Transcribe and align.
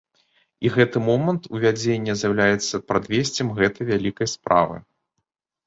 І 0.67 0.69
гэты 0.77 0.97
момант 1.09 1.45
увядзення 1.57 2.17
з'яўляецца 2.23 2.83
прадвесцем 2.89 3.55
гэтай 3.63 3.83
вялікай 3.93 4.27
справы. 4.35 4.77